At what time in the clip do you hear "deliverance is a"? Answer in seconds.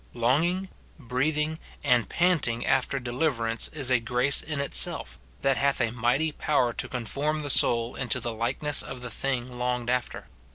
2.97-3.99